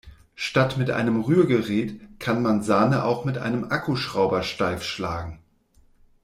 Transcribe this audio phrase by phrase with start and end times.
[0.33, 5.37] Statt mit einem Rührgerät kann man Sahne auch mit einem Akkuschrauber steif schlagen.